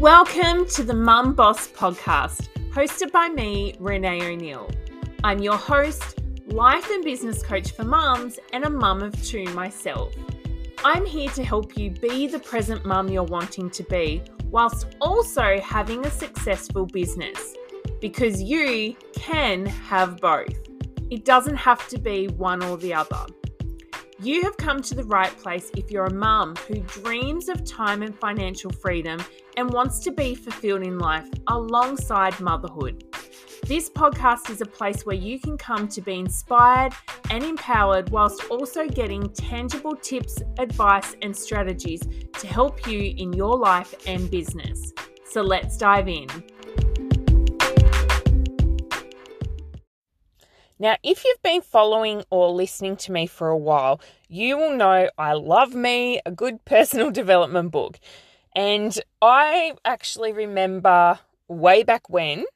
Welcome 0.00 0.64
to 0.68 0.82
the 0.82 0.94
Mum 0.94 1.34
Boss 1.34 1.68
podcast, 1.68 2.48
hosted 2.70 3.12
by 3.12 3.28
me, 3.28 3.74
Renae 3.74 4.32
O'Neill. 4.32 4.70
I'm 5.22 5.40
your 5.40 5.58
host, 5.58 6.22
life 6.46 6.88
and 6.88 7.04
business 7.04 7.42
coach 7.42 7.72
for 7.72 7.84
mums, 7.84 8.38
and 8.54 8.64
a 8.64 8.70
mum 8.70 9.02
of 9.02 9.22
two 9.22 9.44
myself. 9.52 10.14
I'm 10.86 11.04
here 11.04 11.28
to 11.32 11.44
help 11.44 11.76
you 11.76 11.90
be 11.90 12.26
the 12.26 12.38
present 12.38 12.86
mum 12.86 13.08
you're 13.08 13.24
wanting 13.24 13.68
to 13.68 13.82
be, 13.82 14.22
whilst 14.46 14.86
also 15.02 15.60
having 15.60 16.06
a 16.06 16.10
successful 16.10 16.86
business. 16.86 17.54
Because 18.00 18.42
you 18.42 18.96
can 19.12 19.66
have 19.66 20.16
both. 20.16 20.58
It 21.10 21.26
doesn't 21.26 21.56
have 21.56 21.86
to 21.88 21.98
be 21.98 22.28
one 22.28 22.62
or 22.62 22.78
the 22.78 22.94
other. 22.94 23.26
You 24.22 24.42
have 24.42 24.58
come 24.58 24.82
to 24.82 24.94
the 24.94 25.04
right 25.04 25.34
place 25.38 25.70
if 25.78 25.90
you're 25.90 26.04
a 26.04 26.12
mum 26.12 26.54
who 26.68 26.80
dreams 26.80 27.48
of 27.48 27.64
time 27.64 28.02
and 28.02 28.14
financial 28.18 28.70
freedom 28.70 29.18
and 29.56 29.72
wants 29.72 29.98
to 30.00 30.12
be 30.12 30.34
fulfilled 30.34 30.82
in 30.82 30.98
life 30.98 31.26
alongside 31.46 32.38
motherhood. 32.38 33.02
This 33.64 33.88
podcast 33.88 34.50
is 34.50 34.60
a 34.60 34.66
place 34.66 35.06
where 35.06 35.16
you 35.16 35.40
can 35.40 35.56
come 35.56 35.88
to 35.88 36.02
be 36.02 36.18
inspired 36.18 36.92
and 37.30 37.42
empowered 37.42 38.10
whilst 38.10 38.44
also 38.50 38.86
getting 38.86 39.26
tangible 39.30 39.96
tips, 39.96 40.42
advice, 40.58 41.16
and 41.22 41.34
strategies 41.34 42.02
to 42.40 42.46
help 42.46 42.86
you 42.86 43.14
in 43.16 43.32
your 43.32 43.56
life 43.56 43.94
and 44.06 44.30
business. 44.30 44.92
So 45.24 45.40
let's 45.40 45.78
dive 45.78 46.08
in. 46.08 46.28
Now, 50.80 50.96
if 51.02 51.26
you've 51.26 51.42
been 51.42 51.60
following 51.60 52.24
or 52.30 52.48
listening 52.50 52.96
to 52.96 53.12
me 53.12 53.26
for 53.26 53.48
a 53.48 53.56
while, 53.56 54.00
you 54.28 54.56
will 54.56 54.74
know 54.74 55.10
I 55.18 55.34
love 55.34 55.74
me 55.74 56.22
a 56.24 56.30
good 56.30 56.64
personal 56.64 57.10
development 57.10 57.70
book. 57.70 58.00
And 58.56 58.98
I 59.20 59.74
actually 59.84 60.32
remember 60.32 61.18
way 61.48 61.82
back 61.82 62.08
when 62.08 62.46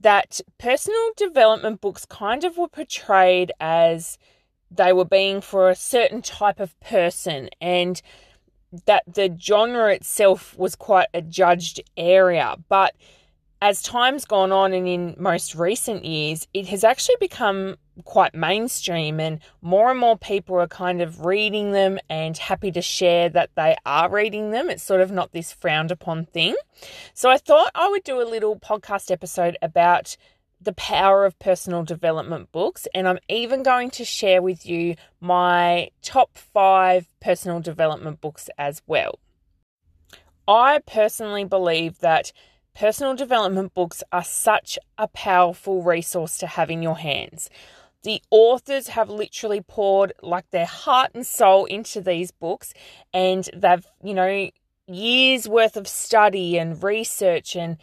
that 0.00 0.40
personal 0.58 1.10
development 1.16 1.80
books 1.80 2.04
kind 2.04 2.42
of 2.42 2.58
were 2.58 2.68
portrayed 2.68 3.52
as 3.60 4.18
they 4.68 4.92
were 4.92 5.04
being 5.04 5.40
for 5.40 5.70
a 5.70 5.76
certain 5.76 6.22
type 6.22 6.58
of 6.58 6.78
person 6.80 7.50
and 7.60 8.02
that 8.86 9.04
the 9.06 9.36
genre 9.40 9.94
itself 9.94 10.58
was 10.58 10.74
quite 10.74 11.08
a 11.14 11.22
judged 11.22 11.80
area. 11.96 12.56
But 12.68 12.94
as 13.62 13.82
time's 13.82 14.24
gone 14.24 14.52
on 14.52 14.72
and 14.72 14.88
in 14.88 15.14
most 15.18 15.54
recent 15.54 16.04
years, 16.04 16.48
it 16.54 16.66
has 16.68 16.82
actually 16.82 17.16
become 17.20 17.76
quite 18.04 18.34
mainstream 18.34 19.20
and 19.20 19.40
more 19.60 19.90
and 19.90 20.00
more 20.00 20.16
people 20.16 20.56
are 20.56 20.66
kind 20.66 21.02
of 21.02 21.26
reading 21.26 21.72
them 21.72 21.98
and 22.08 22.38
happy 22.38 22.72
to 22.72 22.80
share 22.80 23.28
that 23.28 23.50
they 23.56 23.76
are 23.84 24.08
reading 24.10 24.50
them. 24.50 24.70
It's 24.70 24.82
sort 24.82 25.02
of 25.02 25.10
not 25.10 25.32
this 25.32 25.52
frowned 25.52 25.90
upon 25.90 26.24
thing. 26.24 26.54
So 27.12 27.28
I 27.28 27.36
thought 27.36 27.70
I 27.74 27.88
would 27.88 28.04
do 28.04 28.22
a 28.22 28.24
little 28.24 28.58
podcast 28.58 29.10
episode 29.10 29.58
about 29.60 30.16
the 30.62 30.72
power 30.72 31.24
of 31.24 31.38
personal 31.38 31.82
development 31.82 32.52
books, 32.52 32.86
and 32.94 33.08
I'm 33.08 33.18
even 33.28 33.62
going 33.62 33.90
to 33.92 34.04
share 34.04 34.42
with 34.42 34.66
you 34.66 34.94
my 35.20 35.90
top 36.02 36.36
five 36.36 37.06
personal 37.20 37.60
development 37.60 38.20
books 38.20 38.50
as 38.58 38.82
well. 38.86 39.18
I 40.46 40.80
personally 40.86 41.44
believe 41.44 42.00
that 42.00 42.32
Personal 42.74 43.14
development 43.14 43.74
books 43.74 44.02
are 44.12 44.24
such 44.24 44.78
a 44.96 45.08
powerful 45.08 45.82
resource 45.82 46.38
to 46.38 46.46
have 46.46 46.70
in 46.70 46.82
your 46.82 46.98
hands. 46.98 47.50
The 48.02 48.22
authors 48.30 48.88
have 48.88 49.10
literally 49.10 49.60
poured 49.60 50.14
like 50.22 50.50
their 50.50 50.66
heart 50.66 51.10
and 51.14 51.26
soul 51.26 51.66
into 51.66 52.00
these 52.00 52.30
books, 52.30 52.72
and 53.12 53.48
they've, 53.54 53.86
you 54.02 54.14
know, 54.14 54.50
years 54.86 55.48
worth 55.48 55.76
of 55.76 55.86
study 55.86 56.58
and 56.58 56.82
research 56.82 57.54
and 57.54 57.76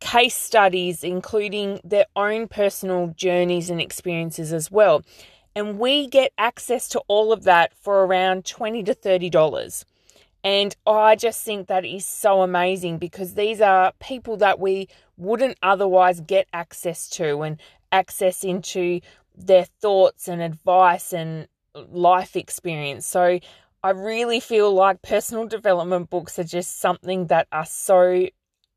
case 0.00 0.34
studies, 0.36 1.02
including 1.02 1.80
their 1.82 2.06
own 2.14 2.48
personal 2.48 3.14
journeys 3.16 3.70
and 3.70 3.80
experiences 3.80 4.52
as 4.52 4.70
well. 4.70 5.02
And 5.54 5.78
we 5.78 6.06
get 6.06 6.32
access 6.36 6.88
to 6.88 7.00
all 7.08 7.32
of 7.32 7.44
that 7.44 7.72
for 7.74 8.04
around 8.04 8.44
20 8.44 8.82
to 8.84 8.94
$30. 8.94 9.84
And 10.44 10.74
I 10.86 11.14
just 11.14 11.42
think 11.44 11.68
that 11.68 11.84
is 11.84 12.04
so 12.04 12.42
amazing 12.42 12.98
because 12.98 13.34
these 13.34 13.60
are 13.60 13.92
people 14.00 14.36
that 14.38 14.58
we 14.58 14.88
wouldn't 15.16 15.58
otherwise 15.62 16.20
get 16.20 16.48
access 16.52 17.08
to 17.10 17.42
and 17.42 17.60
access 17.92 18.42
into 18.42 19.00
their 19.36 19.64
thoughts 19.80 20.28
and 20.28 20.42
advice 20.42 21.12
and 21.12 21.46
life 21.74 22.34
experience. 22.34 23.06
So 23.06 23.38
I 23.84 23.90
really 23.90 24.40
feel 24.40 24.72
like 24.72 25.02
personal 25.02 25.46
development 25.46 26.10
books 26.10 26.38
are 26.38 26.44
just 26.44 26.80
something 26.80 27.26
that 27.26 27.46
are 27.52 27.66
so 27.66 28.26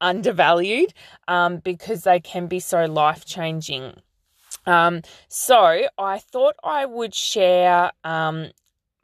undervalued 0.02 0.94
um, 1.28 1.58
because 1.58 2.04
they 2.04 2.20
can 2.20 2.48
be 2.48 2.60
so 2.60 2.86
life 2.86 3.26
changing. 3.26 3.94
Um, 4.66 5.02
so 5.28 5.88
I 5.98 6.20
thought 6.20 6.56
I 6.64 6.86
would 6.86 7.14
share 7.14 7.92
um, 8.04 8.50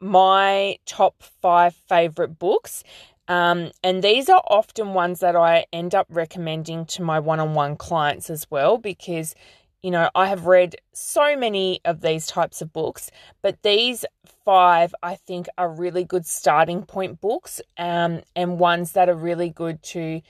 my 0.02 0.76
top 0.84 1.22
five 1.22 1.74
favorite 1.74 2.38
books. 2.38 2.82
Um, 3.28 3.70
and 3.84 4.02
these 4.02 4.28
are 4.28 4.42
often 4.48 4.94
ones 4.94 5.20
that 5.20 5.36
I 5.36 5.64
end 5.72 5.94
up 5.94 6.08
recommending 6.10 6.84
to 6.86 7.02
my 7.02 7.20
one 7.20 7.40
on 7.40 7.54
one 7.54 7.76
clients 7.76 8.28
as 8.28 8.50
well 8.50 8.78
because, 8.78 9.34
you 9.80 9.92
know, 9.92 10.10
I 10.14 10.26
have 10.26 10.46
read 10.46 10.74
so 10.92 11.36
many 11.36 11.80
of 11.84 12.00
these 12.00 12.26
types 12.26 12.60
of 12.60 12.72
books, 12.72 13.10
but 13.42 13.62
these 13.62 14.04
five 14.44 14.92
I 15.04 15.14
think 15.14 15.46
are 15.56 15.70
really 15.70 16.04
good 16.04 16.26
starting 16.26 16.82
point 16.82 17.20
books 17.20 17.62
um, 17.78 18.22
and 18.34 18.58
ones 18.58 18.92
that 18.92 19.08
are 19.08 19.14
really 19.14 19.50
good 19.50 19.82
to 19.84 20.20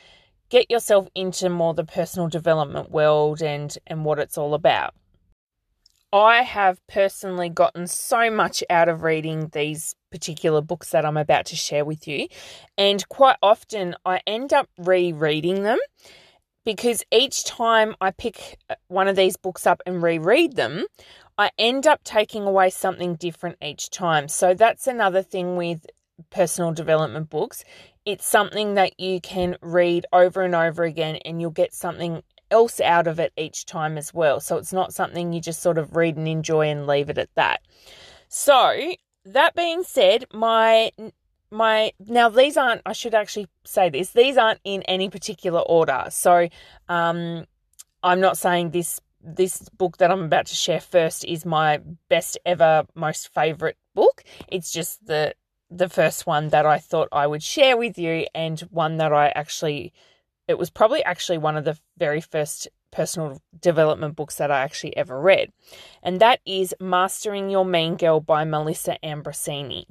get 0.51 0.71
yourself 0.71 1.09
into 1.15 1.49
more 1.49 1.73
the 1.73 1.85
personal 1.85 2.29
development 2.29 2.91
world 2.91 3.41
and, 3.41 3.77
and 3.87 4.05
what 4.05 4.19
it's 4.19 4.37
all 4.37 4.53
about. 4.53 4.95
I 6.13 6.43
have 6.43 6.87
personally 6.89 7.49
gotten 7.49 7.87
so 7.87 8.31
much 8.31 8.63
out 8.69 8.89
of 8.89 9.03
reading 9.03 9.49
these 9.53 9.95
particular 10.11 10.61
books 10.61 10.91
that 10.91 11.07
I'm 11.07 11.17
about 11.17 11.47
to 11.47 11.57
share 11.57 11.85
with 11.85 12.07
you. 12.07 12.29
And 12.77 13.09
quite 13.09 13.37
often 13.43 13.97
I 14.05 14.21
end 14.27 14.53
up 14.53 14.69
rereading 14.77 15.63
them 15.63 15.79
because 16.65 17.03
each 17.11 17.45
time 17.45 17.95
I 18.01 18.11
pick 18.11 18.59
uh, 18.69 18.75
one 18.89 19.09
of 19.09 19.17
these 19.17 19.37
books 19.37 19.67
up 19.67 19.81
and 19.87 20.03
reread 20.03 20.55
them, 20.55 20.85
I 21.39 21.51
end 21.59 21.87
up 21.87 22.05
taking 22.05 22.45
away 22.45 22.71
something 22.71 23.17
different 23.17 23.57
each 23.63 23.91
time. 23.91 24.29
So 24.29 24.55
that's 24.55 24.87
another 24.87 25.23
thing 25.23 25.57
with 25.57 25.87
personal 26.31 26.73
development 26.73 27.31
books. 27.31 27.65
It's 28.05 28.27
something 28.27 28.75
that 28.75 29.01
you 29.01 29.21
can 29.21 29.57
read 29.63 30.07
over 30.13 30.43
and 30.43 30.55
over 30.55 30.85
again 30.85 31.17
and 31.25 31.41
you'll 31.41 31.51
get 31.51 31.73
something 31.73 32.23
else 32.53 32.81
out 32.81 33.09
of 33.09 33.19
it 33.19 33.33
each 33.37 33.67
time 33.67 33.99
as 33.99 34.15
well. 34.15 34.39
So 34.39 34.59
it's 34.59 34.73
not 34.73 34.95
something 34.95 35.33
you 35.33 35.41
just 35.41 35.63
sort 35.63 35.79
of 35.79 35.97
read 35.97 36.17
and 36.17 36.29
enjoy 36.29 36.69
and 36.69 36.87
leave 36.87 37.11
it 37.11 37.19
at 37.19 37.35
that. 37.35 37.63
So, 38.29 38.95
that 39.25 39.55
being 39.55 39.83
said, 39.83 40.27
my 40.33 40.93
my 41.51 41.93
now 42.07 42.29
these 42.29 42.57
aren't 42.57 42.83
I 42.87 42.93
should 42.93 43.15
actually 43.15 43.49
say 43.65 43.91
this. 43.91 44.11
These 44.11 44.37
aren't 44.37 44.61
in 44.65 44.83
any 44.83 45.11
particular 45.11 45.61
order. 45.61 46.05
So, 46.11 46.49
um 46.89 47.47
I'm 48.03 48.21
not 48.21 48.39
saying 48.39 48.71
this 48.71 49.01
this 49.25 49.69
book 49.71 49.99
that 49.99 50.11
I'm 50.11 50.25
about 50.25 50.47
to 50.47 50.55
share 50.55 50.81
first 50.81 51.25
is 51.25 51.45
my 51.47 51.81
best 52.09 52.39
ever 52.45 52.85
most 52.95 53.33
favorite 53.33 53.77
book. 53.95 54.25
It's 54.49 54.73
just 54.73 55.07
the 55.07 55.35
the 55.71 55.89
first 55.89 56.27
one 56.27 56.49
that 56.49 56.67
I 56.67 56.79
thought 56.79 57.09
I 57.13 57.27
would 57.27 57.43
share 57.43 57.77
with 57.77 57.99
you 57.99 58.27
and 58.35 58.61
one 58.71 58.99
that 58.99 59.13
I 59.13 59.29
actually 59.29 59.93
it 60.49 60.59
was 60.59 60.71
probably 60.71 61.05
actually 61.05 61.39
one 61.39 61.57
of 61.57 61.65
the 61.65 61.79
very 61.99 62.21
first 62.21 62.69
personal 62.91 63.41
development 63.61 64.17
books 64.17 64.37
that 64.37 64.51
I 64.51 64.61
actually 64.61 64.97
ever 64.97 65.21
read. 65.21 65.51
And 66.03 66.21
that 66.21 66.41
is 66.45 66.75
Mastering 66.79 67.51
Your 67.51 67.65
Mean 67.65 67.97
Girl 67.97 68.21
by 68.21 68.45
Melissa 68.45 68.99
Ambrosini. 69.03 69.87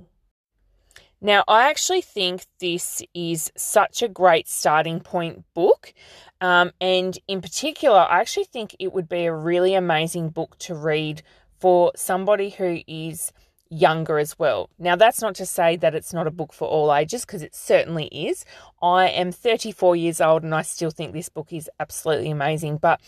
Now, 1.23 1.43
I 1.47 1.69
actually 1.69 2.01
think 2.01 2.45
this 2.59 3.03
is 3.13 3.51
such 3.55 4.01
a 4.01 4.07
great 4.07 4.47
starting 4.47 4.99
point 4.99 5.43
book. 5.53 5.93
Um, 6.41 6.71
and 6.81 7.17
in 7.27 7.41
particular, 7.41 7.99
I 7.99 8.19
actually 8.19 8.45
think 8.45 8.75
it 8.79 8.91
would 8.91 9.07
be 9.07 9.25
a 9.25 9.33
really 9.33 9.75
amazing 9.75 10.29
book 10.29 10.57
to 10.59 10.73
read 10.73 11.21
for 11.59 11.91
somebody 11.95 12.49
who 12.49 12.79
is 12.87 13.31
younger 13.71 14.19
as 14.19 14.37
well. 14.37 14.69
Now, 14.77 14.95
that's 14.95 15.21
not 15.21 15.33
to 15.35 15.45
say 15.45 15.77
that 15.77 15.95
it's 15.95 16.13
not 16.13 16.27
a 16.27 16.31
book 16.31 16.53
for 16.53 16.67
all 16.67 16.93
ages, 16.93 17.25
because 17.25 17.41
it 17.41 17.55
certainly 17.55 18.05
is. 18.07 18.45
I 18.81 19.07
am 19.07 19.31
34 19.31 19.95
years 19.95 20.21
old 20.21 20.43
and 20.43 20.53
I 20.53 20.61
still 20.61 20.91
think 20.91 21.13
this 21.13 21.29
book 21.29 21.51
is 21.53 21.69
absolutely 21.79 22.29
amazing, 22.29 22.77
but 22.77 22.99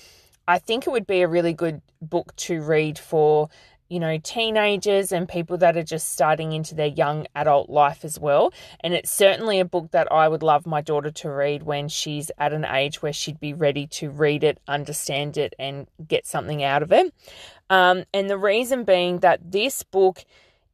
I 0.48 0.58
think 0.58 0.88
it 0.88 0.92
would 0.92 1.08
be 1.08 1.22
a 1.22 1.28
really 1.28 1.54
good 1.54 1.82
book 2.02 2.36
to 2.38 2.62
read 2.62 2.98
for, 2.98 3.50
you 3.90 4.00
know, 4.00 4.18
teenagers 4.18 5.12
and 5.12 5.28
people 5.28 5.58
that 5.58 5.78
are 5.78 5.84
just 5.84 6.14
starting 6.14 6.54
into 6.54 6.76
their 6.76 6.88
young 6.88 7.28
adult 7.36 7.70
life 7.70 8.06
as 8.06 8.20
well. 8.20 8.54
And 8.80 8.94
it's 8.94 9.12
certainly 9.12 9.60
a 9.60 9.66
book 9.66 9.92
that 9.92 10.12
I 10.12 10.28
would 10.28 10.44
love 10.44 10.66
my 10.66 10.82
daughter 10.82 11.12
to 11.12 11.30
read 11.30 11.64
when 11.64 11.90
she's 11.90 12.32
at 12.38 12.54
an 12.54 12.66
age 12.66 13.02
where 13.02 13.14
she'd 13.14 13.40
be 13.40 13.54
ready 13.54 13.88
to 13.88 14.10
read 14.10 14.44
it, 14.44 14.60
understand 14.68 15.38
it, 15.38 15.54
and 15.60 15.88
get 16.06 16.26
something 16.26 16.64
out 16.64 16.84
of 16.84 16.92
it. 16.92 17.14
Um, 17.70 18.04
and 18.14 18.30
the 18.30 18.38
reason 18.38 18.84
being 18.84 19.20
that 19.20 19.52
this 19.52 19.84
book 19.84 20.26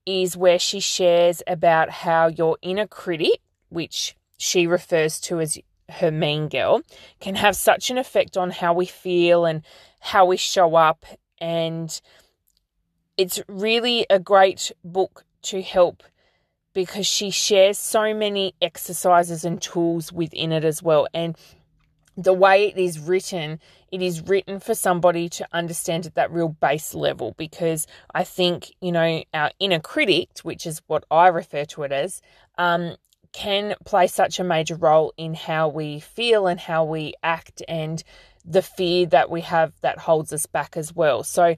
is 0.09 0.35
where 0.35 0.57
she 0.57 0.79
shares 0.79 1.43
about 1.45 1.91
how 1.91 2.25
your 2.25 2.57
inner 2.63 2.87
critic, 2.87 3.41
which 3.69 4.15
she 4.39 4.65
refers 4.65 5.19
to 5.19 5.39
as 5.39 5.59
her 5.87 6.09
mean 6.09 6.49
girl 6.49 6.81
can 7.19 7.35
have 7.35 7.55
such 7.55 7.91
an 7.91 7.97
effect 7.99 8.35
on 8.35 8.49
how 8.49 8.73
we 8.73 8.87
feel 8.87 9.45
and 9.45 9.61
how 9.99 10.25
we 10.25 10.35
show 10.35 10.73
up. 10.75 11.05
And 11.39 12.01
it's 13.17 13.39
really 13.47 14.07
a 14.09 14.17
great 14.17 14.71
book 14.83 15.25
to 15.43 15.61
help 15.61 16.01
because 16.73 17.05
she 17.05 17.29
shares 17.29 17.77
so 17.77 18.11
many 18.11 18.55
exercises 18.63 19.45
and 19.45 19.61
tools 19.61 20.11
within 20.11 20.51
it 20.51 20.65
as 20.65 20.81
well. 20.81 21.07
And 21.13 21.37
the 22.17 22.33
way 22.33 22.67
it 22.67 22.77
is 22.77 22.97
written, 22.99 23.59
it 23.91 24.01
is 24.01 24.21
written 24.27 24.59
for 24.59 24.75
somebody 24.75 25.29
to 25.29 25.47
understand 25.51 26.05
at 26.05 26.15
that 26.15 26.31
real 26.31 26.49
base 26.49 26.93
level 26.93 27.33
because 27.37 27.87
I 28.13 28.23
think, 28.23 28.73
you 28.81 28.91
know, 28.91 29.23
our 29.33 29.51
inner 29.59 29.79
critic, 29.79 30.29
which 30.43 30.65
is 30.65 30.81
what 30.87 31.03
I 31.09 31.27
refer 31.27 31.65
to 31.65 31.83
it 31.83 31.91
as, 31.91 32.21
um, 32.57 32.95
can 33.31 33.75
play 33.85 34.07
such 34.07 34.39
a 34.39 34.43
major 34.43 34.75
role 34.75 35.13
in 35.17 35.33
how 35.33 35.67
we 35.67 35.99
feel 35.99 36.47
and 36.47 36.59
how 36.59 36.83
we 36.83 37.13
act 37.21 37.61
and 37.67 38.03
the 38.43 38.61
fear 38.61 39.05
that 39.07 39.29
we 39.29 39.41
have 39.41 39.73
that 39.81 39.99
holds 39.99 40.33
us 40.33 40.45
back 40.45 40.75
as 40.75 40.93
well. 40.93 41.23
So, 41.23 41.55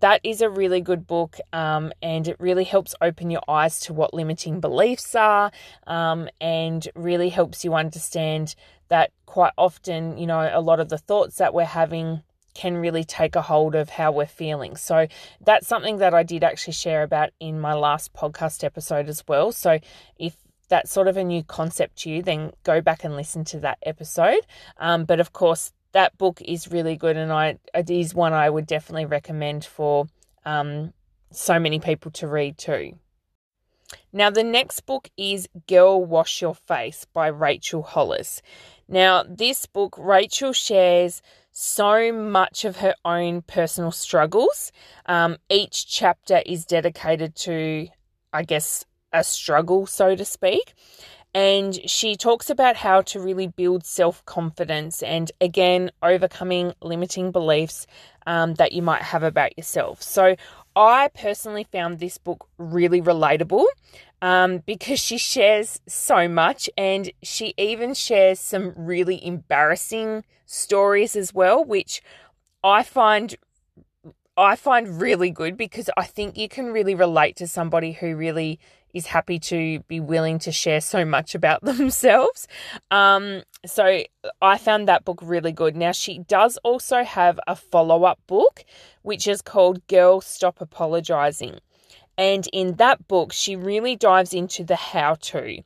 that 0.00 0.20
is 0.24 0.40
a 0.40 0.50
really 0.50 0.80
good 0.80 1.06
book 1.06 1.38
um, 1.52 1.92
and 2.02 2.28
it 2.28 2.36
really 2.38 2.64
helps 2.64 2.94
open 3.00 3.30
your 3.30 3.42
eyes 3.48 3.80
to 3.80 3.92
what 3.92 4.14
limiting 4.14 4.60
beliefs 4.60 5.14
are 5.14 5.50
um, 5.86 6.28
and 6.40 6.88
really 6.94 7.28
helps 7.28 7.64
you 7.64 7.74
understand 7.74 8.54
that 8.88 9.10
quite 9.26 9.52
often, 9.56 10.18
you 10.18 10.26
know, 10.26 10.50
a 10.52 10.60
lot 10.60 10.80
of 10.80 10.88
the 10.88 10.98
thoughts 10.98 11.36
that 11.36 11.54
we're 11.54 11.64
having 11.64 12.22
can 12.54 12.76
really 12.76 13.04
take 13.04 13.34
a 13.34 13.42
hold 13.42 13.74
of 13.74 13.88
how 13.90 14.12
we're 14.12 14.26
feeling. 14.26 14.76
So 14.76 15.08
that's 15.40 15.66
something 15.66 15.98
that 15.98 16.14
I 16.14 16.22
did 16.22 16.44
actually 16.44 16.74
share 16.74 17.02
about 17.02 17.30
in 17.40 17.60
my 17.60 17.74
last 17.74 18.12
podcast 18.14 18.62
episode 18.62 19.08
as 19.08 19.24
well. 19.26 19.50
So 19.50 19.80
if 20.18 20.36
that's 20.68 20.92
sort 20.92 21.08
of 21.08 21.16
a 21.16 21.24
new 21.24 21.42
concept 21.42 21.96
to 22.00 22.10
you, 22.10 22.22
then 22.22 22.52
go 22.62 22.80
back 22.80 23.04
and 23.04 23.16
listen 23.16 23.44
to 23.46 23.60
that 23.60 23.78
episode. 23.84 24.40
Um, 24.78 25.04
but 25.04 25.20
of 25.20 25.32
course, 25.32 25.72
that 25.94 26.18
book 26.18 26.42
is 26.44 26.70
really 26.70 26.96
good, 26.96 27.16
and 27.16 27.32
I 27.32 27.58
it 27.72 27.88
is 27.88 28.14
one 28.14 28.32
I 28.32 28.50
would 28.50 28.66
definitely 28.66 29.06
recommend 29.06 29.64
for 29.64 30.06
um, 30.44 30.92
so 31.30 31.58
many 31.58 31.80
people 31.80 32.10
to 32.12 32.28
read 32.28 32.58
too. 32.58 32.98
Now, 34.12 34.30
the 34.30 34.44
next 34.44 34.80
book 34.86 35.10
is 35.16 35.48
Girl 35.68 36.04
Wash 36.04 36.42
Your 36.42 36.54
Face 36.54 37.06
by 37.12 37.28
Rachel 37.28 37.82
Hollis. 37.82 38.42
Now, 38.88 39.24
this 39.28 39.66
book, 39.66 39.96
Rachel 39.98 40.52
shares 40.52 41.22
so 41.52 42.12
much 42.12 42.64
of 42.64 42.78
her 42.78 42.94
own 43.04 43.42
personal 43.42 43.92
struggles. 43.92 44.72
Um, 45.06 45.36
each 45.48 45.86
chapter 45.86 46.42
is 46.44 46.64
dedicated 46.64 47.36
to, 47.36 47.88
I 48.32 48.42
guess, 48.42 48.84
a 49.12 49.22
struggle, 49.22 49.86
so 49.86 50.16
to 50.16 50.24
speak. 50.24 50.74
And 51.34 51.78
she 51.90 52.14
talks 52.14 52.48
about 52.48 52.76
how 52.76 53.02
to 53.02 53.20
really 53.20 53.48
build 53.48 53.84
self 53.84 54.24
confidence 54.24 55.02
and, 55.02 55.32
again, 55.40 55.90
overcoming 56.02 56.72
limiting 56.80 57.32
beliefs 57.32 57.86
um, 58.26 58.54
that 58.54 58.72
you 58.72 58.82
might 58.82 59.02
have 59.02 59.24
about 59.24 59.56
yourself. 59.58 60.00
So, 60.00 60.36
I 60.76 61.08
personally 61.08 61.64
found 61.64 61.98
this 61.98 62.18
book 62.18 62.48
really 62.58 63.00
relatable 63.00 63.66
um, 64.22 64.58
because 64.58 64.98
she 64.98 65.18
shares 65.18 65.80
so 65.86 66.28
much 66.28 66.70
and 66.78 67.10
she 67.22 67.54
even 67.56 67.94
shares 67.94 68.40
some 68.40 68.72
really 68.76 69.24
embarrassing 69.24 70.24
stories 70.46 71.14
as 71.14 71.34
well, 71.34 71.64
which 71.64 72.02
I 72.62 72.82
find 72.82 73.36
I 74.36 74.56
find 74.56 75.00
really 75.00 75.30
good 75.30 75.56
because 75.56 75.88
I 75.96 76.04
think 76.04 76.36
you 76.36 76.48
can 76.48 76.72
really 76.72 76.94
relate 76.94 77.36
to 77.36 77.46
somebody 77.46 77.92
who 77.92 78.16
really 78.16 78.58
is 78.94 79.06
happy 79.06 79.38
to 79.40 79.80
be 79.80 80.00
willing 80.00 80.38
to 80.38 80.52
share 80.52 80.80
so 80.80 81.04
much 81.04 81.34
about 81.34 81.60
themselves. 81.62 82.46
Um, 82.90 83.42
so 83.66 84.02
I 84.40 84.56
found 84.56 84.88
that 84.88 85.04
book 85.04 85.18
really 85.22 85.52
good. 85.52 85.76
Now, 85.76 85.92
she 85.92 86.20
does 86.20 86.56
also 86.58 87.02
have 87.02 87.38
a 87.46 87.56
follow 87.56 88.04
up 88.04 88.20
book, 88.26 88.64
which 89.02 89.26
is 89.26 89.42
called 89.42 89.86
Girl 89.88 90.20
Stop 90.20 90.60
Apologizing. 90.60 91.58
And 92.16 92.48
in 92.52 92.76
that 92.76 93.08
book, 93.08 93.32
she 93.32 93.56
really 93.56 93.96
dives 93.96 94.32
into 94.32 94.62
the 94.62 94.76
how 94.76 95.16
to, 95.16 95.62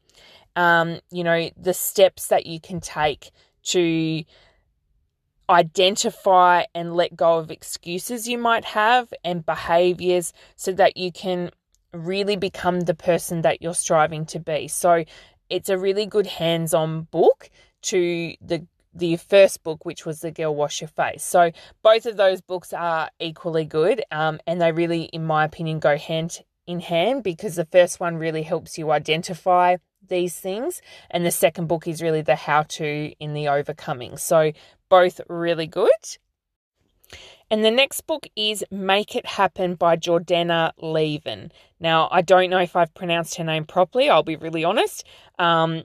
um, 0.56 1.00
you 1.10 1.22
know, 1.22 1.50
the 1.56 1.74
steps 1.74 2.28
that 2.28 2.46
you 2.46 2.58
can 2.58 2.80
take 2.80 3.30
to 3.64 4.24
identify 5.50 6.64
and 6.74 6.94
let 6.94 7.16
go 7.16 7.38
of 7.38 7.50
excuses 7.50 8.28
you 8.28 8.38
might 8.38 8.64
have 8.64 9.12
and 9.24 9.44
behaviors 9.46 10.32
so 10.56 10.72
that 10.72 10.96
you 10.96 11.10
can 11.10 11.50
really 11.92 12.36
become 12.36 12.80
the 12.80 12.94
person 12.94 13.42
that 13.42 13.62
you're 13.62 13.74
striving 13.74 14.26
to 14.26 14.38
be. 14.38 14.68
So 14.68 15.04
it's 15.48 15.68
a 15.68 15.78
really 15.78 16.06
good 16.06 16.26
hands-on 16.26 17.02
book 17.02 17.50
to 17.82 18.34
the 18.40 18.66
the 18.94 19.16
first 19.16 19.62
book, 19.62 19.84
which 19.84 20.04
was 20.04 20.20
The 20.20 20.30
Girl 20.30 20.54
Wash 20.54 20.80
Your 20.80 20.88
Face. 20.88 21.22
So 21.22 21.52
both 21.82 22.04
of 22.06 22.16
those 22.16 22.40
books 22.40 22.72
are 22.72 23.10
equally 23.20 23.64
good, 23.64 24.02
um, 24.10 24.40
and 24.46 24.60
they 24.60 24.72
really, 24.72 25.04
in 25.04 25.24
my 25.24 25.44
opinion, 25.44 25.78
go 25.78 25.96
hand 25.96 26.42
in 26.66 26.80
hand 26.80 27.22
because 27.22 27.54
the 27.54 27.64
first 27.66 28.00
one 28.00 28.16
really 28.16 28.42
helps 28.42 28.76
you 28.76 28.90
identify 28.90 29.76
these 30.08 30.38
things, 30.38 30.80
and 31.10 31.24
the 31.24 31.30
second 31.30 31.68
book 31.68 31.86
is 31.86 32.02
really 32.02 32.22
the 32.22 32.34
how 32.34 32.62
to 32.62 33.12
in 33.20 33.34
the 33.34 33.48
overcoming. 33.48 34.16
So 34.16 34.52
both 34.88 35.20
really 35.28 35.66
good. 35.66 35.88
And 37.50 37.64
the 37.64 37.70
next 37.70 38.02
book 38.02 38.26
is 38.36 38.64
Make 38.70 39.16
It 39.16 39.24
Happen 39.24 39.74
by 39.74 39.96
Jordana 39.96 40.72
Levin. 40.78 41.50
Now, 41.80 42.08
I 42.10 42.20
don't 42.20 42.50
know 42.50 42.58
if 42.58 42.76
I've 42.76 42.92
pronounced 42.92 43.36
her 43.36 43.44
name 43.44 43.64
properly, 43.64 44.10
I'll 44.10 44.22
be 44.22 44.36
really 44.36 44.64
honest, 44.64 45.04
um, 45.38 45.84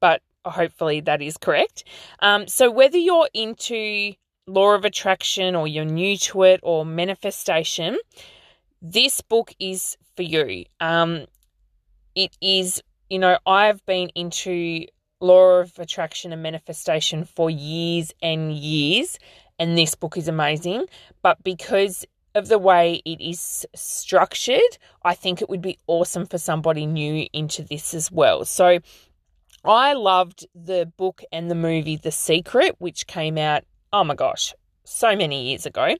but 0.00 0.22
hopefully 0.44 1.00
that 1.00 1.20
is 1.20 1.36
correct. 1.36 1.84
Um, 2.20 2.48
so, 2.48 2.70
whether 2.70 2.96
you're 2.96 3.28
into 3.34 4.14
law 4.46 4.74
of 4.74 4.84
attraction 4.84 5.54
or 5.54 5.68
you're 5.68 5.84
new 5.84 6.16
to 6.16 6.44
it 6.44 6.60
or 6.62 6.86
manifestation, 6.86 7.98
this 8.80 9.20
book 9.20 9.54
is 9.60 9.98
for 10.16 10.22
you. 10.22 10.64
Um, 10.80 11.26
it 12.14 12.36
is, 12.40 12.82
you 13.10 13.18
know, 13.18 13.38
I've 13.46 13.84
been 13.84 14.08
into 14.14 14.86
law 15.20 15.60
of 15.60 15.78
attraction 15.78 16.32
and 16.32 16.42
manifestation 16.42 17.24
for 17.24 17.48
years 17.48 18.12
and 18.20 18.52
years 18.52 19.18
and 19.62 19.78
this 19.78 19.94
book 19.94 20.16
is 20.16 20.26
amazing. 20.26 20.86
But 21.22 21.42
because 21.44 22.04
of 22.34 22.48
the 22.48 22.58
way 22.58 23.00
it 23.04 23.20
is 23.20 23.64
structured, 23.76 24.76
I 25.04 25.14
think 25.14 25.40
it 25.40 25.48
would 25.48 25.62
be 25.62 25.78
awesome 25.86 26.26
for 26.26 26.36
somebody 26.36 26.84
new 26.84 27.28
into 27.32 27.62
this 27.62 27.94
as 27.94 28.10
well. 28.10 28.44
So 28.44 28.80
I 29.64 29.92
loved 29.92 30.48
the 30.52 30.92
book 30.96 31.22
and 31.30 31.48
the 31.48 31.54
movie 31.54 31.96
The 31.96 32.10
Secret, 32.10 32.74
which 32.78 33.06
came 33.06 33.38
out, 33.38 33.62
oh 33.92 34.02
my 34.02 34.16
gosh, 34.16 34.52
so 34.82 35.14
many 35.14 35.50
years 35.50 35.64
ago. 35.64 35.96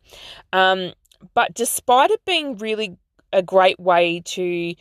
Um, 0.52 0.92
but 1.32 1.54
despite 1.54 2.10
it 2.10 2.24
being 2.24 2.58
really 2.58 2.96
a 3.32 3.42
great 3.42 3.78
way 3.78 4.22
to 4.24 4.74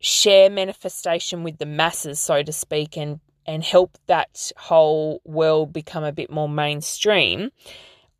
share 0.00 0.50
manifestation 0.50 1.42
with 1.42 1.56
the 1.56 1.66
masses, 1.66 2.20
so 2.20 2.42
to 2.42 2.52
speak, 2.52 2.98
and 2.98 3.20
and 3.46 3.62
help 3.62 3.98
that 4.06 4.50
whole 4.56 5.20
world 5.24 5.72
become 5.72 6.02
a 6.02 6.12
bit 6.12 6.30
more 6.30 6.48
mainstream, 6.48 7.50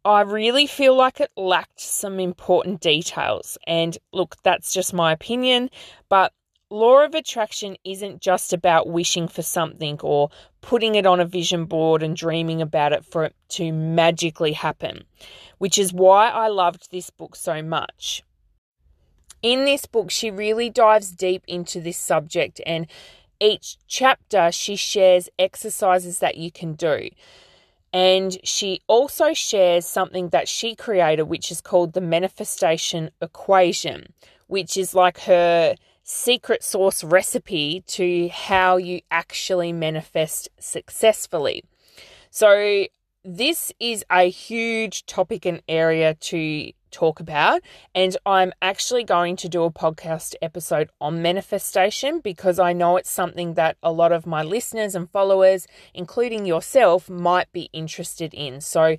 I 0.04 0.20
really 0.20 0.66
feel 0.66 0.94
like 0.94 1.20
it 1.20 1.30
lacked 1.36 1.80
some 1.80 2.20
important 2.20 2.80
details. 2.80 3.56
And 3.66 3.96
look, 4.12 4.36
that's 4.42 4.72
just 4.72 4.92
my 4.92 5.12
opinion, 5.12 5.70
but 6.08 6.32
law 6.70 7.04
of 7.04 7.14
attraction 7.14 7.76
isn't 7.84 8.20
just 8.20 8.52
about 8.52 8.88
wishing 8.88 9.28
for 9.28 9.42
something 9.42 9.98
or 10.02 10.28
putting 10.60 10.94
it 10.94 11.06
on 11.06 11.20
a 11.20 11.24
vision 11.24 11.64
board 11.64 12.02
and 12.02 12.16
dreaming 12.16 12.60
about 12.60 12.92
it 12.92 13.04
for 13.04 13.24
it 13.24 13.34
to 13.48 13.72
magically 13.72 14.52
happen, 14.52 15.04
which 15.58 15.78
is 15.78 15.92
why 15.92 16.28
I 16.28 16.48
loved 16.48 16.90
this 16.90 17.10
book 17.10 17.36
so 17.36 17.62
much. 17.62 18.22
In 19.40 19.64
this 19.64 19.86
book, 19.86 20.10
she 20.10 20.30
really 20.30 20.68
dives 20.68 21.12
deep 21.12 21.44
into 21.46 21.80
this 21.80 21.98
subject 21.98 22.60
and 22.66 22.86
each 23.40 23.76
chapter, 23.88 24.50
she 24.52 24.76
shares 24.76 25.28
exercises 25.38 26.20
that 26.20 26.36
you 26.36 26.50
can 26.50 26.74
do. 26.74 27.10
And 27.94 28.36
she 28.42 28.80
also 28.88 29.32
shares 29.34 29.86
something 29.86 30.30
that 30.30 30.48
she 30.48 30.74
created, 30.74 31.22
which 31.24 31.52
is 31.52 31.60
called 31.60 31.92
the 31.92 32.00
manifestation 32.00 33.10
equation, 33.22 34.12
which 34.48 34.76
is 34.76 34.96
like 34.96 35.20
her 35.20 35.76
secret 36.02 36.64
sauce 36.64 37.04
recipe 37.04 37.84
to 37.86 38.28
how 38.30 38.78
you 38.78 39.00
actually 39.12 39.72
manifest 39.72 40.48
successfully. 40.58 41.62
So, 42.30 42.86
this 43.24 43.72
is 43.80 44.04
a 44.10 44.28
huge 44.28 45.06
topic 45.06 45.46
and 45.46 45.62
area 45.66 46.14
to 46.14 46.72
talk 46.90 47.20
about. 47.20 47.62
And 47.94 48.16
I'm 48.26 48.52
actually 48.60 49.02
going 49.02 49.36
to 49.36 49.48
do 49.48 49.64
a 49.64 49.72
podcast 49.72 50.34
episode 50.42 50.90
on 51.00 51.22
manifestation 51.22 52.20
because 52.20 52.58
I 52.58 52.72
know 52.72 52.96
it's 52.96 53.10
something 53.10 53.54
that 53.54 53.76
a 53.82 53.90
lot 53.90 54.12
of 54.12 54.26
my 54.26 54.42
listeners 54.42 54.94
and 54.94 55.10
followers, 55.10 55.66
including 55.94 56.44
yourself, 56.44 57.08
might 57.08 57.50
be 57.52 57.70
interested 57.72 58.34
in. 58.34 58.60
So 58.60 58.96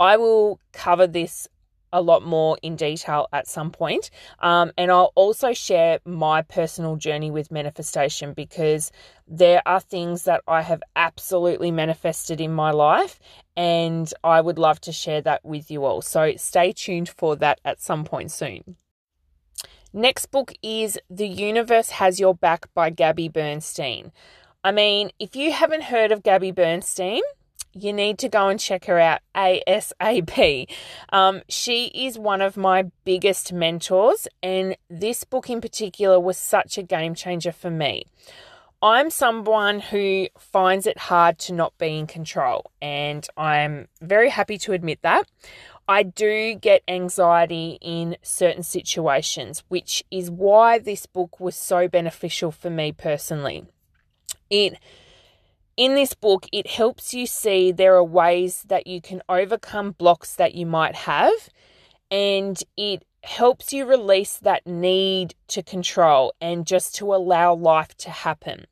I 0.00 0.16
will 0.16 0.60
cover 0.72 1.06
this 1.06 1.48
a 1.92 2.00
lot 2.02 2.24
more 2.24 2.58
in 2.62 2.76
detail 2.76 3.28
at 3.32 3.46
some 3.46 3.70
point. 3.70 4.10
Um, 4.40 4.72
and 4.76 4.90
I'll 4.90 5.12
also 5.14 5.52
share 5.52 6.00
my 6.04 6.42
personal 6.42 6.96
journey 6.96 7.30
with 7.30 7.50
manifestation 7.50 8.32
because 8.32 8.92
there 9.26 9.62
are 9.66 9.80
things 9.80 10.24
that 10.24 10.42
I 10.48 10.62
have 10.62 10.82
absolutely 10.96 11.70
manifested 11.70 12.40
in 12.40 12.52
my 12.52 12.70
life, 12.70 13.20
and 13.56 14.12
I 14.24 14.40
would 14.40 14.58
love 14.58 14.80
to 14.82 14.92
share 14.92 15.20
that 15.22 15.44
with 15.44 15.70
you 15.70 15.84
all. 15.84 16.02
So 16.02 16.34
stay 16.36 16.72
tuned 16.72 17.08
for 17.08 17.36
that 17.36 17.60
at 17.64 17.80
some 17.80 18.04
point 18.04 18.30
soon. 18.30 18.76
Next 19.92 20.26
book 20.26 20.52
is 20.62 20.98
The 21.08 21.26
Universe 21.26 21.90
Has 21.90 22.20
Your 22.20 22.34
Back 22.34 22.72
by 22.74 22.90
Gabby 22.90 23.28
Bernstein. 23.28 24.12
I 24.62 24.70
mean, 24.70 25.10
if 25.18 25.34
you 25.34 25.50
haven't 25.50 25.84
heard 25.84 26.12
of 26.12 26.22
Gabby 26.22 26.50
Bernstein, 26.50 27.22
you 27.72 27.92
need 27.92 28.18
to 28.18 28.28
go 28.28 28.48
and 28.48 28.58
check 28.58 28.86
her 28.86 28.98
out 28.98 29.20
ASAP. 29.34 30.68
Um, 31.12 31.42
she 31.48 31.86
is 31.86 32.18
one 32.18 32.40
of 32.40 32.56
my 32.56 32.90
biggest 33.04 33.52
mentors, 33.52 34.28
and 34.42 34.76
this 34.88 35.24
book 35.24 35.50
in 35.50 35.60
particular 35.60 36.18
was 36.18 36.36
such 36.36 36.78
a 36.78 36.82
game 36.82 37.14
changer 37.14 37.52
for 37.52 37.70
me. 37.70 38.04
I'm 38.80 39.10
someone 39.10 39.80
who 39.80 40.28
finds 40.38 40.86
it 40.86 40.98
hard 40.98 41.38
to 41.40 41.52
not 41.52 41.76
be 41.78 41.98
in 41.98 42.06
control, 42.06 42.70
and 42.80 43.26
I'm 43.36 43.88
very 44.00 44.28
happy 44.28 44.56
to 44.58 44.72
admit 44.72 45.00
that. 45.02 45.28
I 45.88 46.02
do 46.02 46.54
get 46.54 46.82
anxiety 46.86 47.78
in 47.80 48.18
certain 48.22 48.62
situations, 48.62 49.64
which 49.68 50.04
is 50.10 50.30
why 50.30 50.78
this 50.78 51.06
book 51.06 51.40
was 51.40 51.56
so 51.56 51.88
beneficial 51.88 52.52
for 52.52 52.68
me 52.70 52.92
personally. 52.92 53.64
It 54.50 54.74
in 55.78 55.94
this 55.94 56.12
book, 56.12 56.46
it 56.52 56.66
helps 56.66 57.14
you 57.14 57.24
see 57.24 57.70
there 57.70 57.94
are 57.94 58.04
ways 58.04 58.64
that 58.66 58.88
you 58.88 59.00
can 59.00 59.22
overcome 59.28 59.92
blocks 59.92 60.34
that 60.34 60.56
you 60.56 60.66
might 60.66 60.96
have, 60.96 61.48
and 62.10 62.60
it 62.76 63.04
helps 63.22 63.72
you 63.72 63.86
release 63.86 64.38
that 64.38 64.66
need 64.66 65.36
to 65.46 65.62
control 65.62 66.34
and 66.40 66.66
just 66.66 66.96
to 66.96 67.14
allow 67.14 67.54
life 67.54 67.96
to 67.98 68.10
happen. 68.10 68.66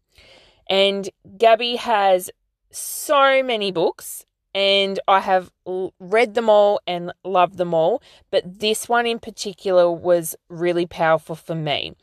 And 0.68 1.08
Gabby 1.38 1.76
has 1.76 2.28
so 2.70 3.40
many 3.40 3.70
books 3.70 4.26
and 4.52 4.98
I 5.06 5.20
have 5.20 5.52
read 6.00 6.34
them 6.34 6.50
all 6.50 6.80
and 6.86 7.12
loved 7.22 7.56
them 7.56 7.72
all, 7.72 8.02
but 8.30 8.58
this 8.58 8.88
one 8.88 9.06
in 9.06 9.20
particular 9.20 9.90
was 9.90 10.34
really 10.48 10.86
powerful 10.86 11.36
for 11.36 11.54
me. 11.54 11.94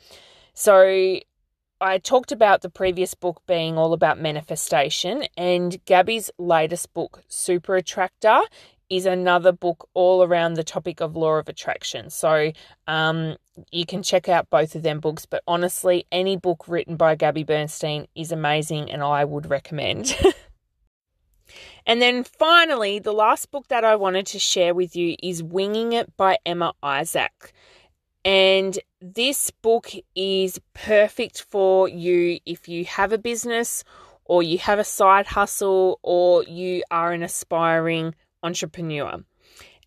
So, 0.53 1.19
I 1.83 1.97
talked 1.97 2.31
about 2.31 2.61
the 2.61 2.69
previous 2.69 3.13
book 3.13 3.41
being 3.45 3.77
all 3.77 3.91
about 3.91 4.17
manifestation, 4.17 5.25
and 5.35 5.83
Gabby's 5.83 6.31
latest 6.37 6.93
book, 6.93 7.23
Super 7.27 7.75
Attractor, 7.75 8.39
is 8.89 9.05
another 9.05 9.51
book 9.51 9.89
all 9.93 10.23
around 10.23 10.53
the 10.53 10.63
topic 10.63 11.01
of 11.01 11.17
law 11.17 11.33
of 11.33 11.49
attraction. 11.49 12.09
So 12.09 12.53
um, 12.87 13.35
you 13.69 13.85
can 13.85 14.01
check 14.01 14.29
out 14.29 14.49
both 14.49 14.75
of 14.75 14.83
them 14.83 15.01
books, 15.01 15.25
but 15.25 15.43
honestly, 15.45 16.05
any 16.09 16.37
book 16.37 16.69
written 16.69 16.95
by 16.95 17.15
Gabby 17.15 17.43
Bernstein 17.43 18.07
is 18.15 18.31
amazing 18.31 18.89
and 18.89 19.03
I 19.03 19.25
would 19.25 19.49
recommend. 19.49 20.15
And 21.85 22.01
then 22.01 22.23
finally, 22.23 22.99
the 22.99 23.11
last 23.11 23.51
book 23.51 23.67
that 23.67 23.83
I 23.83 23.97
wanted 23.97 24.25
to 24.27 24.39
share 24.39 24.73
with 24.73 24.95
you 24.95 25.17
is 25.21 25.43
Winging 25.43 25.91
It 25.91 26.15
by 26.15 26.37
Emma 26.45 26.73
Isaacs. 26.81 27.51
And 28.25 28.79
this 29.01 29.51
book 29.51 29.91
is 30.15 30.59
perfect 30.73 31.41
for 31.49 31.89
you 31.89 32.39
if 32.45 32.69
you 32.69 32.85
have 32.85 33.11
a 33.11 33.17
business 33.17 33.83
or 34.25 34.41
you 34.43 34.57
have 34.59 34.79
a 34.79 34.83
side 34.83 35.27
hustle 35.27 35.99
or 36.03 36.43
you 36.43 36.83
are 36.89 37.11
an 37.11 37.23
aspiring 37.23 38.15
entrepreneur. 38.41 39.23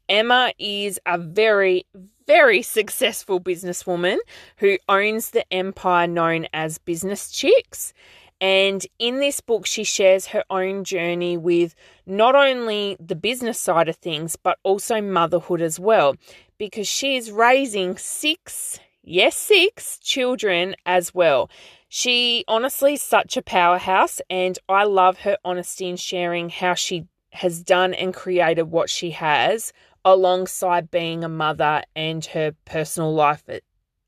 Emma 0.09 0.53
is 0.59 1.01
a 1.07 1.19
very, 1.19 1.87
very 2.27 2.63
successful 2.63 3.41
businesswoman 3.41 4.19
who 4.59 4.79
owns 4.89 5.31
the 5.31 5.51
empire 5.53 6.07
known 6.07 6.47
as 6.53 6.79
Business 6.79 7.31
Chicks. 7.31 7.93
And 8.41 8.87
in 8.99 9.19
this 9.19 9.41
book, 9.41 9.65
she 9.65 9.83
shares 9.83 10.27
her 10.27 10.45
own 10.51 10.85
journey 10.85 11.39
with 11.39 11.75
not 12.05 12.35
only 12.35 12.97
the 13.01 13.17
business 13.17 13.59
side 13.59 13.89
of 13.89 13.97
things, 13.97 14.37
but 14.37 14.59
also 14.63 15.01
motherhood 15.01 15.63
as 15.63 15.81
well, 15.81 16.17
because 16.59 16.89
she 16.89 17.17
is 17.17 17.31
raising 17.31 17.97
six, 17.97 18.79
yes, 19.03 19.37
six 19.37 19.99
children 19.99 20.77
as 20.85 21.15
well. 21.15 21.51
She 21.89 22.45
honestly 22.49 22.95
is 22.95 23.03
such 23.03 23.37
a 23.37 23.43
powerhouse, 23.43 24.21
and 24.29 24.59
I 24.69 24.85
love 24.85 25.21
her 25.21 25.39
honesty 25.45 25.89
in 25.89 25.97
sharing 25.97 26.49
how 26.49 26.75
she 26.75 27.07
has 27.31 27.63
done 27.63 27.95
and 27.95 28.15
created 28.15 28.65
what 28.65 28.91
she 28.91 29.11
has 29.11 29.73
alongside 30.05 30.91
being 30.91 31.25
a 31.25 31.29
mother 31.29 31.83
and 31.95 32.25
her 32.27 32.53
personal 32.65 33.13
life 33.13 33.45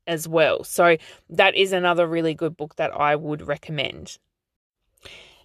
as 0.07 0.27
well. 0.27 0.63
So 0.63 0.97
that 1.29 1.55
is 1.55 1.71
another 1.71 2.07
really 2.07 2.33
good 2.33 2.57
book 2.57 2.75
that 2.77 2.91
I 2.91 3.15
would 3.15 3.47
recommend. 3.47 4.17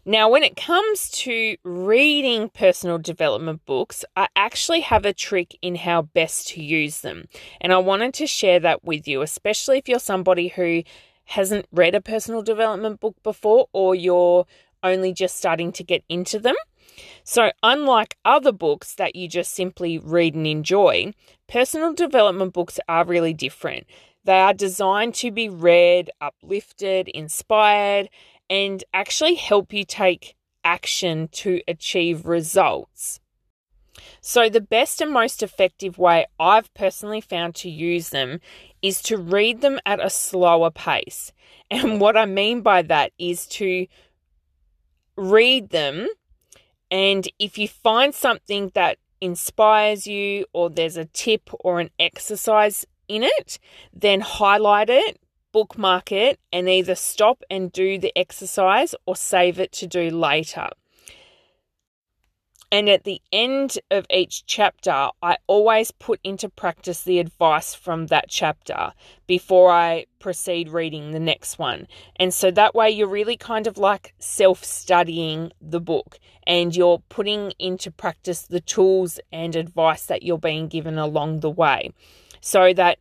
Now, 0.06 0.28
when 0.28 0.42
it 0.42 0.54
comes 0.54 1.08
to 1.22 1.56
reading 1.64 2.50
personal 2.50 2.98
development 2.98 3.64
books, 3.64 4.04
I 4.14 4.28
actually 4.36 4.80
have 4.80 5.06
a 5.06 5.14
trick 5.14 5.56
in 5.62 5.76
how 5.76 6.02
best 6.02 6.48
to 6.48 6.62
use 6.62 7.00
them. 7.00 7.24
And 7.58 7.72
I 7.72 7.78
wanted 7.78 8.12
to 8.14 8.26
share 8.26 8.60
that 8.60 8.84
with 8.84 9.08
you, 9.08 9.22
especially 9.22 9.78
if 9.78 9.88
you're 9.88 9.98
somebody 9.98 10.48
who 10.48 10.82
hasn't 11.24 11.66
read 11.72 11.94
a 11.94 12.02
personal 12.02 12.42
development 12.42 13.00
book 13.00 13.16
before 13.22 13.68
or 13.72 13.94
you're 13.94 14.44
only 14.82 15.14
just 15.14 15.38
starting 15.38 15.72
to 15.72 15.82
get 15.82 16.04
into 16.10 16.38
them. 16.38 16.56
So, 17.24 17.52
unlike 17.62 18.18
other 18.26 18.52
books 18.52 18.94
that 18.96 19.16
you 19.16 19.26
just 19.26 19.54
simply 19.54 19.98
read 19.98 20.34
and 20.34 20.46
enjoy, 20.46 21.14
personal 21.48 21.94
development 21.94 22.52
books 22.52 22.78
are 22.90 23.06
really 23.06 23.32
different. 23.32 23.86
They 24.24 24.38
are 24.38 24.54
designed 24.54 25.14
to 25.16 25.30
be 25.30 25.48
read, 25.48 26.10
uplifted, 26.20 27.08
inspired, 27.08 28.08
and 28.48 28.84
actually 28.92 29.34
help 29.34 29.72
you 29.72 29.84
take 29.84 30.36
action 30.64 31.28
to 31.28 31.60
achieve 31.68 32.26
results. 32.26 33.20
So, 34.20 34.48
the 34.48 34.60
best 34.60 35.00
and 35.00 35.12
most 35.12 35.42
effective 35.42 35.98
way 35.98 36.26
I've 36.40 36.72
personally 36.74 37.20
found 37.20 37.54
to 37.56 37.70
use 37.70 38.08
them 38.08 38.40
is 38.82 39.00
to 39.02 39.16
read 39.16 39.60
them 39.60 39.78
at 39.86 40.04
a 40.04 40.10
slower 40.10 40.70
pace. 40.70 41.32
And 41.70 42.00
what 42.00 42.16
I 42.16 42.26
mean 42.26 42.62
by 42.62 42.82
that 42.82 43.12
is 43.18 43.46
to 43.48 43.86
read 45.16 45.70
them, 45.70 46.08
and 46.90 47.28
if 47.38 47.56
you 47.56 47.68
find 47.68 48.14
something 48.14 48.72
that 48.74 48.98
inspires 49.20 50.06
you, 50.06 50.46
or 50.52 50.70
there's 50.70 50.96
a 50.96 51.06
tip 51.06 51.50
or 51.60 51.80
an 51.80 51.90
exercise 51.98 52.84
in 53.08 53.22
it, 53.22 53.58
then 53.92 54.20
highlight 54.20 54.90
it, 54.90 55.20
bookmark 55.54 56.10
it, 56.10 56.40
and 56.52 56.68
either 56.68 56.96
stop 56.96 57.44
and 57.48 57.70
do 57.70 57.96
the 57.96 58.12
exercise 58.18 58.92
or 59.06 59.14
save 59.14 59.60
it 59.60 59.70
to 59.70 59.86
do 59.86 60.10
later. 60.10 60.68
And 62.72 62.88
at 62.88 63.04
the 63.04 63.22
end 63.32 63.78
of 63.92 64.04
each 64.10 64.46
chapter, 64.46 65.10
I 65.22 65.36
always 65.46 65.92
put 65.92 66.18
into 66.24 66.48
practice 66.48 67.02
the 67.02 67.20
advice 67.20 67.72
from 67.72 68.08
that 68.08 68.24
chapter 68.28 68.92
before 69.28 69.70
I 69.70 70.06
proceed 70.18 70.70
reading 70.70 71.12
the 71.12 71.20
next 71.20 71.56
one. 71.56 71.86
And 72.16 72.34
so 72.34 72.50
that 72.50 72.74
way, 72.74 72.90
you're 72.90 73.06
really 73.06 73.36
kind 73.36 73.68
of 73.68 73.78
like 73.78 74.12
self 74.18 74.64
studying 74.64 75.52
the 75.60 75.80
book 75.80 76.18
and 76.48 76.74
you're 76.74 76.98
putting 77.10 77.52
into 77.60 77.92
practice 77.92 78.42
the 78.42 78.60
tools 78.60 79.20
and 79.30 79.54
advice 79.54 80.06
that 80.06 80.24
you're 80.24 80.36
being 80.36 80.66
given 80.66 80.98
along 80.98 81.40
the 81.40 81.50
way 81.50 81.92
so 82.40 82.74
that 82.74 82.98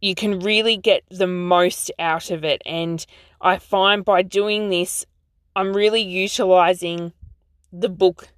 you 0.00 0.14
can 0.14 0.40
really 0.40 0.76
get 0.76 1.02
the 1.10 1.26
most 1.26 1.90
out 1.98 2.30
of 2.30 2.44
it. 2.44 2.62
And 2.66 3.04
I 3.40 3.58
find 3.58 4.04
by 4.04 4.22
doing 4.22 4.70
this, 4.70 5.06
I'm 5.54 5.74
really 5.74 6.02
utilizing 6.02 7.12
the 7.72 7.88
book 7.88 8.28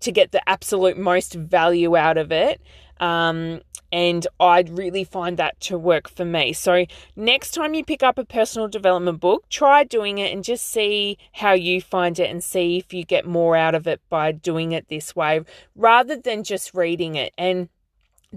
to 0.00 0.12
get 0.12 0.32
the 0.32 0.46
absolute 0.48 0.98
most 0.98 1.34
value 1.34 1.96
out 1.96 2.18
of 2.18 2.32
it. 2.32 2.60
Um, 3.00 3.60
and 3.90 4.26
I'd 4.40 4.70
really 4.70 5.04
find 5.04 5.36
that 5.36 5.60
to 5.60 5.76
work 5.76 6.08
for 6.08 6.24
me. 6.24 6.54
So, 6.54 6.86
next 7.14 7.52
time 7.52 7.74
you 7.74 7.84
pick 7.84 8.02
up 8.02 8.16
a 8.16 8.24
personal 8.24 8.66
development 8.66 9.20
book, 9.20 9.48
try 9.50 9.84
doing 9.84 10.18
it 10.18 10.32
and 10.32 10.42
just 10.42 10.66
see 10.66 11.18
how 11.32 11.52
you 11.52 11.80
find 11.82 12.18
it 12.18 12.30
and 12.30 12.42
see 12.42 12.78
if 12.78 12.94
you 12.94 13.04
get 13.04 13.26
more 13.26 13.54
out 13.54 13.74
of 13.74 13.86
it 13.86 14.00
by 14.08 14.32
doing 14.32 14.72
it 14.72 14.88
this 14.88 15.14
way 15.14 15.42
rather 15.76 16.16
than 16.16 16.42
just 16.42 16.72
reading 16.72 17.16
it. 17.16 17.34
And 17.36 17.68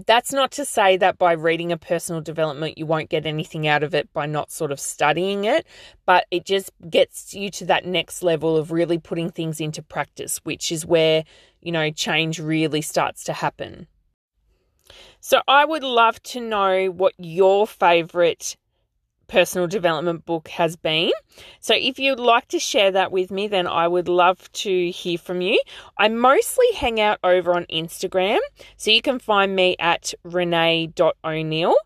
that's 0.04 0.32
not 0.32 0.50
to 0.52 0.64
say 0.64 0.96
that 0.98 1.18
by 1.18 1.32
reading 1.32 1.72
a 1.72 1.78
personal 1.78 2.20
development, 2.20 2.76
you 2.76 2.84
won't 2.84 3.08
get 3.08 3.24
anything 3.24 3.66
out 3.66 3.82
of 3.82 3.94
it 3.94 4.12
by 4.12 4.26
not 4.26 4.50
sort 4.50 4.70
of 4.70 4.78
studying 4.78 5.44
it, 5.44 5.66
but 6.04 6.26
it 6.30 6.44
just 6.44 6.70
gets 6.90 7.32
you 7.32 7.50
to 7.52 7.64
that 7.66 7.86
next 7.86 8.22
level 8.22 8.56
of 8.56 8.70
really 8.70 8.98
putting 8.98 9.30
things 9.30 9.60
into 9.60 9.82
practice, 9.82 10.38
which 10.44 10.70
is 10.70 10.84
where, 10.84 11.24
you 11.62 11.72
know, 11.72 11.90
change 11.90 12.38
really 12.38 12.82
starts 12.82 13.24
to 13.24 13.32
happen. 13.32 13.86
So 15.20 15.40
I 15.48 15.64
would 15.64 15.82
love 15.82 16.22
to 16.24 16.40
know 16.40 16.86
what 16.86 17.14
your 17.18 17.66
favorite 17.66 18.56
personal 19.28 19.66
development 19.66 20.24
book 20.24 20.48
has 20.48 20.76
been. 20.76 21.12
So 21.60 21.74
if 21.74 21.98
you'd 21.98 22.20
like 22.20 22.48
to 22.48 22.58
share 22.58 22.90
that 22.92 23.12
with 23.12 23.30
me, 23.30 23.48
then 23.48 23.66
I 23.66 23.88
would 23.88 24.08
love 24.08 24.50
to 24.52 24.90
hear 24.90 25.18
from 25.18 25.40
you. 25.40 25.60
I 25.98 26.08
mostly 26.08 26.66
hang 26.74 27.00
out 27.00 27.18
over 27.24 27.54
on 27.54 27.66
Instagram, 27.66 28.38
so 28.76 28.90
you 28.90 29.02
can 29.02 29.18
find 29.18 29.54
me 29.54 29.76
at 29.78 30.14
renae.o'neill. 30.24 31.76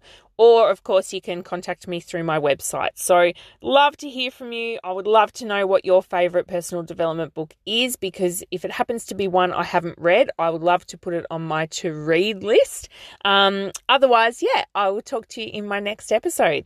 Or, 0.42 0.70
of 0.70 0.85
course, 0.85 1.12
you 1.12 1.20
can 1.20 1.42
contact 1.42 1.87
me 1.87 2.00
through 2.00 2.25
my 2.25 2.40
website. 2.40 2.92
So, 2.94 3.32
love 3.61 3.94
to 3.99 4.09
hear 4.09 4.30
from 4.30 4.52
you. 4.52 4.78
I 4.82 4.90
would 4.90 5.06
love 5.06 5.35
to 5.35 5.44
know 5.44 5.66
what 5.66 5.85
your 5.85 6.02
favorite 6.02 6.47
personal 6.47 6.82
development 6.82 7.35
book 7.35 7.54
is 7.66 7.97
because 7.97 8.42
if 8.50 8.64
it 8.64 8.70
happens 8.70 9.04
to 9.06 9.14
be 9.14 9.28
one 9.28 9.52
I 9.52 9.64
haven't 9.64 9.99
read, 9.99 10.30
I 10.38 10.49
would 10.49 10.62
love 10.62 10.87
to 10.87 10.97
put 10.97 11.12
it 11.12 11.26
on 11.30 11.42
my 11.42 11.66
to 11.66 11.92
read 11.92 12.42
list. 12.42 12.88
Um, 13.23 13.73
otherwise, 13.87 14.42
yeah, 14.42 14.64
I 14.75 14.88
will 14.88 15.02
talk 15.02 15.28
to 15.28 15.42
you 15.42 15.50
in 15.52 15.66
my 15.66 15.78
next 15.78 16.11
episode. 16.11 16.64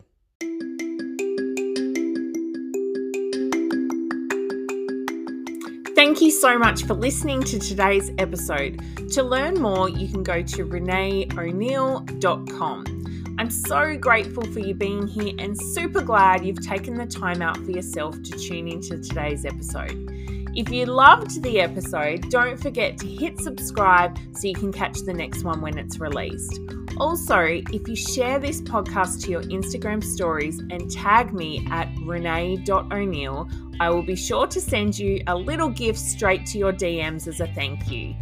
Thank 5.95 6.21
you 6.21 6.31
so 6.31 6.59
much 6.59 6.85
for 6.85 6.93
listening 6.95 7.43
to 7.45 7.59
today's 7.59 8.13
episode. 8.19 8.83
To 9.13 9.23
learn 9.23 9.55
more, 9.55 9.89
you 9.89 10.09
can 10.09 10.23
go 10.23 10.43
to 10.43 10.67
renaeo'neill.com. 10.67 13.37
I'm 13.39 13.51
so 13.51 13.97
grateful 13.97 14.45
for 14.53 14.61
you 14.61 14.75
being 14.75 15.09
here 15.09 15.33
and 15.39 15.59
super 15.61 16.03
glad 16.03 16.45
you've 16.45 16.65
taken 16.65 16.97
the 16.97 17.07
time 17.07 17.43
out 17.43 17.57
for 17.57 17.73
yourself 17.73 18.23
to 18.23 18.39
tune 18.39 18.69
into 18.69 18.99
today's 18.99 19.45
episode. 19.45 20.14
If 20.57 20.71
you 20.71 20.87
loved 20.87 21.43
the 21.43 21.61
episode, 21.61 22.31
don't 22.31 22.57
forget 22.57 22.97
to 22.99 23.09
hit 23.09 23.41
subscribe 23.41 24.17
so 24.37 24.47
you 24.47 24.55
can 24.55 24.73
catch 24.73 25.01
the 25.01 25.13
next 25.13 25.43
one 25.43 25.61
when 25.61 25.77
it's 25.79 25.99
released. 25.99 26.61
Also, 26.97 27.41
if 27.41 27.89
you 27.89 27.97
share 27.97 28.39
this 28.39 28.61
podcast 28.61 29.25
to 29.25 29.33
your 29.33 29.43
Instagram 29.43 30.03
stories 30.03 30.61
and 30.61 30.89
tag 30.93 31.35
me 31.35 31.67
at 31.73 31.93
renae.o'neill, 31.97 33.49
I 33.81 33.91
will 33.91 34.05
be 34.05 34.15
sure 34.15 34.47
to 34.47 34.61
send 34.61 34.97
you 34.97 35.21
a 35.27 35.35
little 35.37 35.71
gift 35.71 35.99
straight 35.99 36.47
to 36.47 36.59
your 36.59 36.73
DMs 36.73 37.27
as 37.27 37.41
a 37.41 37.49
thank 37.49 37.91
you. 37.91 38.15